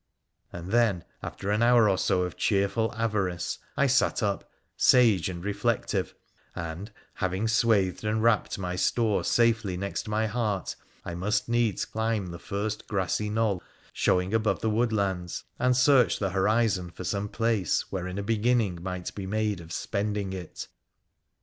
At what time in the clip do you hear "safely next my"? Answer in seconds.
9.23-10.25